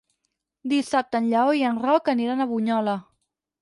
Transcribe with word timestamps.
Dissabte 0.71 1.21
en 1.21 1.29
Lleó 1.35 1.53
i 1.61 1.63
en 1.73 1.79
Roc 1.87 2.13
aniran 2.19 2.43
a 2.49 2.53
Bunyola. 2.57 3.01